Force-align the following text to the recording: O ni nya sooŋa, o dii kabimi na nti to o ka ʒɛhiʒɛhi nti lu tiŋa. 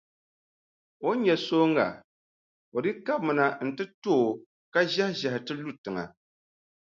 O 1.07 1.11
ni 1.15 1.19
nya 1.23 1.35
sooŋa, 1.45 1.87
o 2.75 2.77
dii 2.83 2.97
kabimi 3.05 3.33
na 3.37 3.45
nti 3.67 3.83
to 4.03 4.13
o 4.27 4.39
ka 4.73 4.79
ʒɛhiʒɛhi 4.91 5.27
nti 5.39 5.53
lu 5.61 5.71
tiŋa. 5.83 6.03